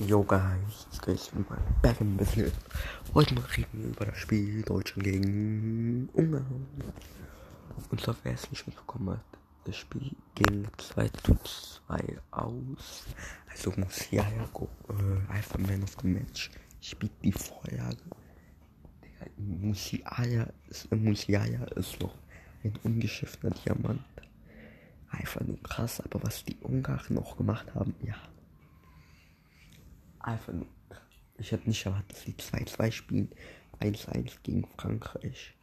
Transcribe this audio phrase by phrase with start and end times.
[0.00, 2.52] Yo guys, guys, wir mal back in business.
[3.14, 6.66] Heute mal reden über das Spiel Deutschland gegen Ungarn.
[7.90, 11.36] Und zwar, wer es nicht mitbekommen hat, das Spiel ging 2 zu
[11.86, 13.04] 2 aus.
[13.48, 16.50] Also Musiala, äh, einfach Man of the Match,
[16.80, 17.96] spielt die Vorlage.
[19.00, 22.16] Der Musiala ist, Musiala ist noch
[22.64, 24.02] ein ungeschliffener Diamant.
[25.10, 28.16] Einfach nur krass, aber was die Ungarn noch gemacht haben, ja
[30.26, 30.66] einfach nur.
[31.38, 33.28] Ich hätte nicht erwartet, dass sie 2-2 spielen.
[33.80, 35.54] 1-1 gegen Frankreich.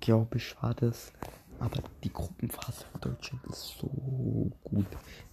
[0.00, 1.12] Glaube ich, war das.
[1.58, 4.86] Aber die Gruppenphase für Deutschland ist so gut.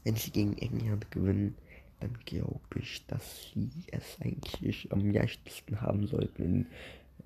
[0.03, 1.55] Wenn sie gegen England gewinnen,
[1.99, 6.66] dann glaube ich, dass sie es eigentlich am leichtesten haben sollten, in,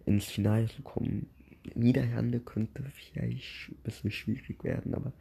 [0.06, 1.30] ins Finale zu kommen.
[1.76, 5.14] Niederlande könnte vielleicht ein bisschen schwierig werden, aber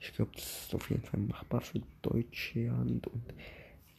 [0.00, 3.22] ich glaube, das ist auf jeden Fall machbar für Deutschland und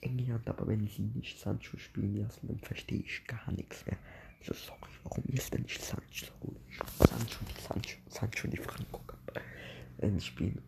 [0.01, 3.97] England, aber wenn sie nicht Sancho spielen lassen, dann verstehe ich gar nichts mehr.
[4.39, 6.31] Also sorry, warum ist denn nicht Sancho?
[6.97, 9.01] Sancho, Sancho, Sancho, die Franco
[9.99, 10.61] äh, spielen.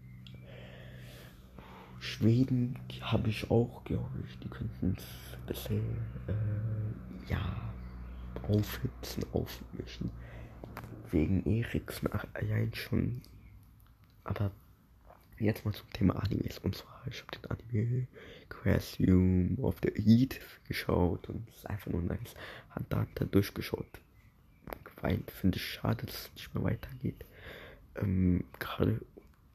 [1.99, 7.73] Schweden habe ich auch, glaube ich, die könnten es ein bisschen, äh, ja,
[8.47, 10.11] aufhitzen, aufmischen.
[11.11, 13.21] Wegen Eriksen allein schon.
[14.23, 14.51] Aber
[15.43, 16.59] jetzt mal zum Thema Animes.
[16.59, 18.07] Und zwar, ich habe den Anime
[18.49, 22.33] Crassium of the Eat geschaut und es ist einfach nur nice.
[22.75, 23.87] Hunter Hunter durchgeschaut.
[25.01, 27.25] Weil finde ich schade, dass es nicht mehr weitergeht.
[27.95, 29.01] Ähm, Gerade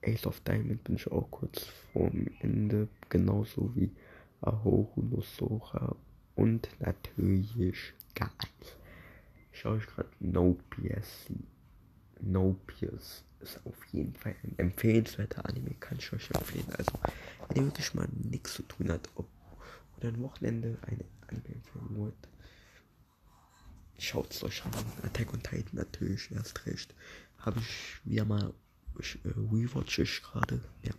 [0.05, 3.91] Ace of Diamond bin ich auch kurz vorm Ende, genauso wie
[4.41, 5.97] Ahoru no Sora
[6.37, 8.77] und natürlich Guys.
[9.53, 11.35] Schaue ich gerade No PSC.
[12.21, 16.67] No PS ist auf jeden Fall ein empfehlenswerter Anime, kann ich euch empfehlen.
[16.77, 16.93] Also,
[17.49, 19.29] wenn ihr wirklich mal nichts zu tun habt ob,
[19.97, 22.29] oder ein Wochenende eine Anime empfehlen wollt,
[23.99, 24.73] schaut es euch an.
[25.05, 26.95] Attack on Titan natürlich, erst recht.
[27.39, 28.53] Habe ich wieder mal,
[28.99, 30.93] ich, äh, rewatch ich gerade, ja.